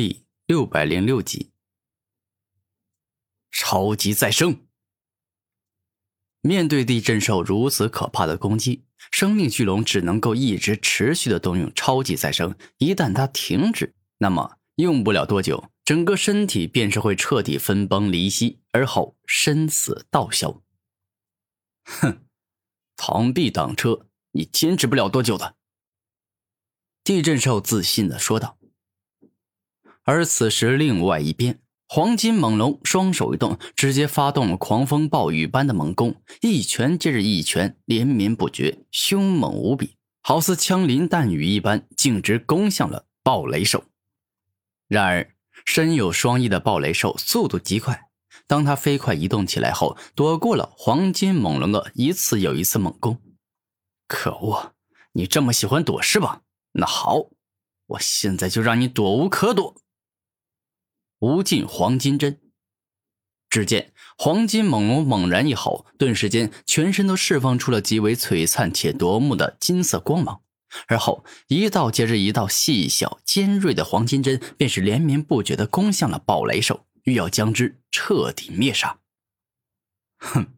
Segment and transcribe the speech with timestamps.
[0.00, 1.50] 第六百零六集，
[3.50, 4.64] 超级再生。
[6.40, 12.56] 面对地震兽如此可怕的攻击，生命巨龙只能够一直持续的动用超级再生。
[12.76, 20.62] 一旦它停止，那么用不了多久，整个身体便是会彻底分崩离析，而后身死道消。
[21.82, 22.24] 哼，
[22.96, 25.56] 螳臂挡车，你坚持不了多久的。
[27.02, 28.57] 地震兽自信的说道。
[30.08, 43.84] 而此时，另外一边，黄金猛龙双手一动，直接发动了狂风暴雨般的猛攻，一拳接着一拳，连绵不绝，凶猛无比，好似枪林弹雨一般，径直攻向了暴雷兽。
[44.86, 45.30] 然而，
[45.66, 48.08] 身有双翼的暴雷兽速度极快，
[48.46, 53.20] 当他飞快移动起来后，躲过了黄金猛龙的一次又一次猛攻。
[54.06, 54.72] 可恶，
[55.12, 56.40] 你这么喜欢躲是吧？
[56.72, 57.26] 那好，
[57.88, 59.76] 我现在就让你躲无可躲。
[61.20, 62.40] 无尽黄金针。
[63.50, 70.42] 只见黄金猛龙猛然一吼，顿时间全身都释放出了极为璀璨且夺目的金色光芒，
[70.86, 78.98] 而后一道接着一道细小尖锐的黄金针便是连绵不绝的攻向了暴雷兽，欲要将之彻底灭杀。
[80.18, 80.48] 哼，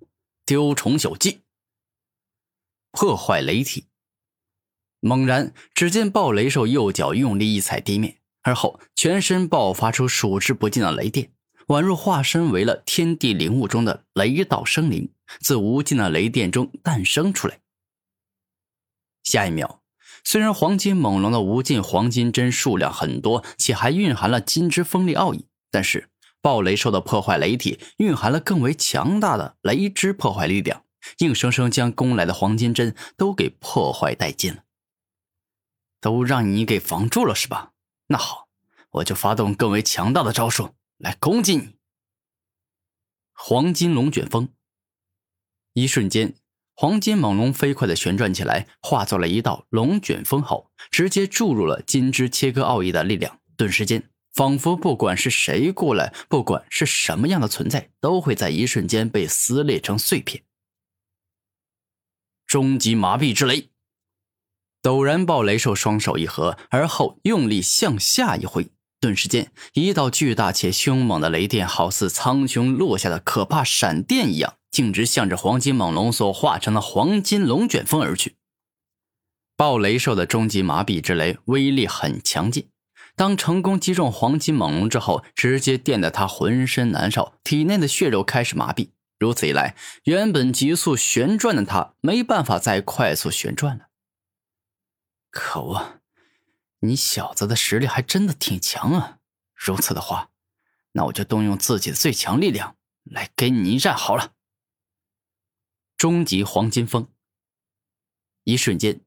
[0.45, 1.43] 丢虫小技，
[2.91, 3.85] 破坏雷体。
[4.99, 8.20] 猛然，只见暴雷兽右脚用力一踩地面。
[8.43, 11.31] 而后，全身爆发出数之不尽的雷电，
[11.67, 17.61] 宛若化身为了天地灵物中的雷道生灵，自无尽的雷电中诞生出来。
[19.23, 19.83] 下一秒，
[20.25, 26.09] 虽然黄金猛龙的无尽黄金针数量很多，且还蕴含了金之锋利奥义，但是
[26.41, 30.85] 暴雷兽的破坏雷体蕴含了更为强大的雷之破坏力量，
[31.19, 34.65] 硬生生将攻来的黄金针都给破坏殆尽了。
[36.01, 37.70] 都让你给防住了，是吧？
[38.13, 38.49] 那好，
[38.91, 41.77] 我就发动更为强大的招数来攻击你。
[43.33, 44.49] 黄金龙卷风。
[45.75, 46.35] 一瞬间，
[46.75, 53.39] 黄金猛龙飞快的旋转起来，化作了一道龙卷风后，直接注入了金之切割奥义的力量。
[53.57, 60.43] 顿时间，仿佛不管是谁过来，不管是什么样的存在，都会在一瞬间被撕裂成碎片。
[62.45, 63.71] 终极麻痹之雷。
[64.83, 78.37] 陡然，暴雷兽双手一合，而后用力向下一挥，顿时间，一道巨大且凶猛的雷电，好似苍穹落下的可怕闪电一样，径直向着黄金猛龙所化成的黄金龙卷风而去。
[79.55, 82.69] 暴雷兽的终极麻痹之雷威力很强劲，
[83.15, 88.89] 当成功击中黄金猛龙之后，直接电得他浑身难受，体内的血肉开始麻痹。
[89.19, 93.90] 如此一来，原本急速旋转的他，没办法再快速旋转了。
[95.31, 96.01] 可恶，
[96.81, 99.19] 你小子的实力还真的挺强啊！
[99.55, 100.31] 如此的话，
[100.93, 104.33] 那我就动用自己的最强力量来跟你一战好了。
[105.97, 107.09] 终极黄金风。
[108.45, 109.03] 一瞬间，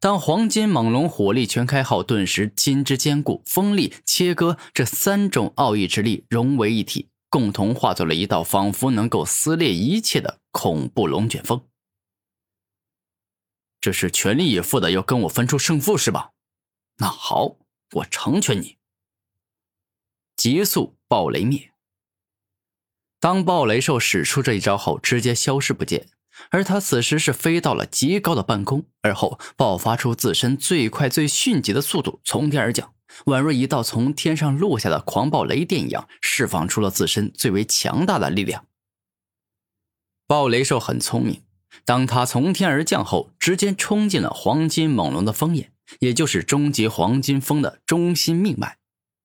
[0.00, 11.62] 当黄金猛龙火力全开后，顿时金之坚固、锋利、切割这三种奥义之力融为一体，共同化作了一道仿佛能够撕裂一切的恐怖龙卷风。
[13.88, 16.32] 这是全力以赴的要跟我分出胜负是吧？
[16.98, 17.56] 那好，
[17.92, 18.76] 我成全你。
[20.36, 21.72] 急速暴雷灭。
[23.18, 26.06] 当暴雷兽使出这一招后，直接消失不见，
[26.50, 32.92] 而他此时是飞到了极高的半空，而后爆发出自身最快最迅疾的速度，从天而降，
[33.24, 38.66] 宛若一道从天上落下的狂暴雷电一样，释放出了自身最为强大的力量。
[40.26, 41.42] 暴雷兽很聪明。
[41.84, 48.78] 当他从天而降后，直接冲进了黄金猛龙的风眼，也就是终极黄金风的中心命脉。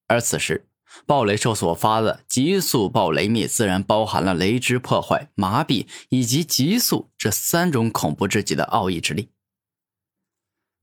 [0.08, 0.68] 而此时，
[1.06, 9.30] 暴雷兽所发的极速暴雷灭，自然包含了雷之破坏、麻痹以及极速这三种恐怖至极的奥义之力。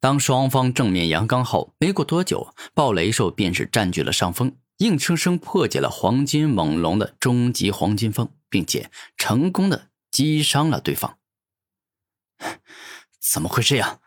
[0.00, 11.18] 当双方正面阳刚后，没过多久，暴雷兽便是占据了上风，硬生生破解了黄金猛龙的终极黄金风，并且成功的击伤了对方。
[13.20, 14.00] 怎么会这样？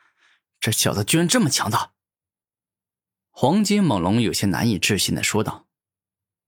[0.59, 1.93] 这小子居然这么强大！
[3.31, 5.67] 黄金猛龙有些难以置信的说道：“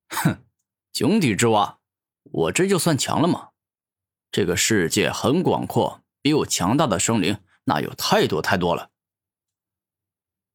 [0.08, 0.46] 哼，
[0.94, 1.80] 井底之蛙，
[2.24, 3.50] 我这就算强了吗？
[4.32, 8.92] 这个世界很广阔，比我强大的生灵那有太多太多了。”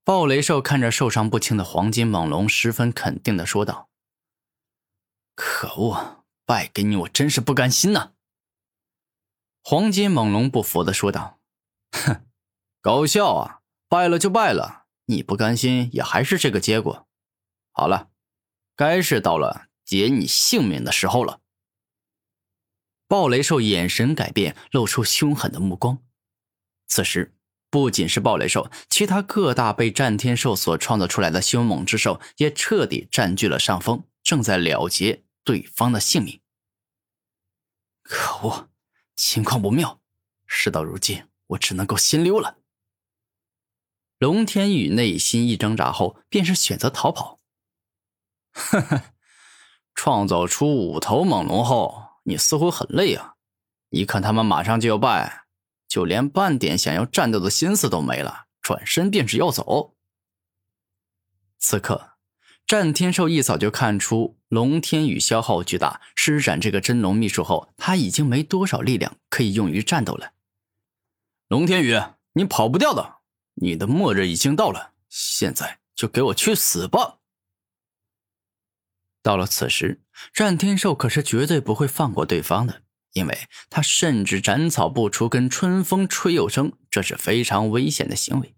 [0.05, 3.91] 暴雷兽看着受伤不轻的黄金猛龙，十分肯定的说道
[5.37, 8.13] ：“可恶，败给你，我真是不甘心呐！”
[9.63, 11.39] 黄金猛龙不服的说道
[11.93, 12.27] ：“哼，
[12.81, 13.61] 搞笑啊！
[13.89, 17.09] 败了就败了，你不甘心也还是这个结果。
[17.73, 18.11] 好了，
[18.77, 21.41] 该是到了解你性命的时候了。
[23.09, 25.99] 暴雷兽眼神改变，露出凶狠的目光。
[26.87, 27.35] 此时，
[27.69, 36.41] 不仅是暴雷兽，其他各大被战天兽所创造出来的凶猛之兽也彻底占据了上风，正在了结对方的性命。
[38.03, 38.70] 可恶，
[39.23, 40.01] 情况不妙！
[40.47, 42.57] 事到如今，我只能够先溜了。
[44.19, 47.39] 龙天宇内心一挣扎后，便是选择逃跑。
[48.51, 49.13] 呵呵，
[49.95, 52.03] 创造出五头猛龙后。
[52.23, 53.35] 你似乎很累啊！
[53.91, 55.45] 一看他们马上就要败，
[55.87, 59.97] 就连半点想要战斗的心思都没了，转身便是要走。
[61.59, 62.10] 此刻，
[62.71, 70.35] 战天兽一早就看出龙天宇消耗巨大，施展这个真龙秘术后，他已经没多少力量可以用于战斗了。
[71.49, 72.01] 龙天宇，
[72.35, 73.17] 你跑不掉的，
[73.55, 77.19] 你的末日已经到了，现在就给我去死吧！
[79.21, 82.83] 到了此时，战天兽可是绝对不会放过对方的，
[83.15, 83.37] 因为
[83.69, 88.55] 他甚至斩草不除，根春风吹又生，这是非常危险的行为。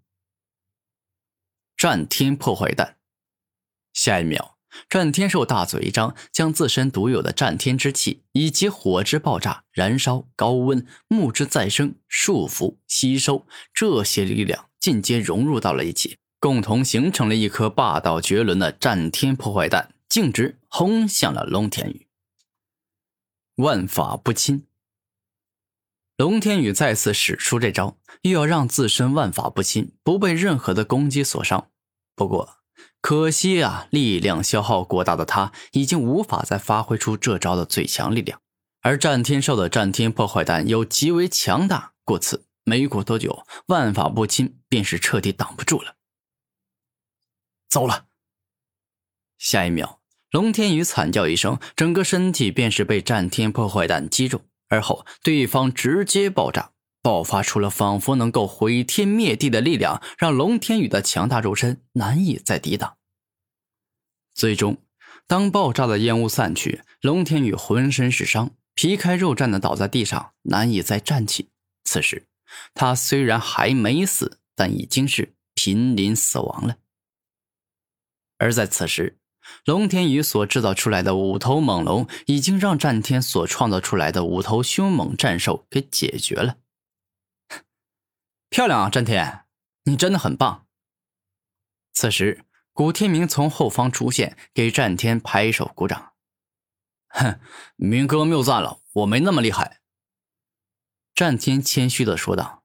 [1.75, 2.99] 战天破坏弹，
[3.93, 4.57] 下一秒，
[4.89, 19.93] 战天兽大嘴一张，将自身独有的战天之气以及火之爆炸、燃烧、高温、木之再生、束缚、吸收这些力量进阶融入到了一起，共同形成了一颗霸道绝伦的战天破坏弹。
[20.09, 22.05] 径直轰向了龙天宇。
[23.55, 24.67] 万法不侵。
[26.17, 31.71] 龙天宇再次使出这招，又要让自身万法不侵，不被任何的攻击所伤。
[32.15, 32.57] 不过，
[33.03, 38.39] 可惜啊，力量消耗过大的他，已经无法再发挥出这招的最强力量。
[38.79, 45.95] 而战天兽的战天破坏弹又极为强大，故此没过多久，万法不侵便是彻底挡不住了。
[47.67, 48.05] 糟了！
[49.37, 49.99] 下一秒。
[50.31, 56.71] 龙天宇惨叫一声，整个身体便是被战天破坏弹击中，而后对方直接爆炸，
[57.03, 62.97] 爆发出了仿佛能够毁天灭地的力量，让龙天宇的强大肉身难以再抵挡。
[64.33, 64.77] 最终，
[65.27, 71.49] 当爆炸的烟雾散去，龙天宇浑身是伤，皮开肉绽的倒在地上，难以再站起。
[71.83, 72.27] 此时，
[72.73, 76.77] 他虽然还没死，但已经是濒临死亡了。
[78.37, 79.17] 而在此时，
[79.65, 86.55] 龙天宇所制造出来的五头猛龙，已经让战天所创造出来的五头凶猛战兽给解决了。
[88.53, 89.45] 漂亮啊，战天，
[89.85, 90.67] 你真的很棒！
[91.91, 96.13] 此时，古天明从后方出现，给战天拍手鼓掌。
[97.07, 97.39] 哼，
[97.77, 99.81] 明哥谬赞了，我没那么厉害。
[101.15, 102.63] 战天谦虚的说道。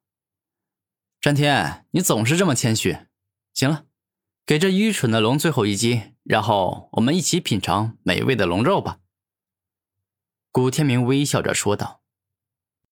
[1.22, 2.98] 战天，你总是这么谦虚。
[3.54, 3.86] 行了。
[4.44, 8.98] 给这愚蠢的龙最后一击，然后我们一起品尝美味的龙肉吧。
[10.52, 11.97] 古天明微笑着说道。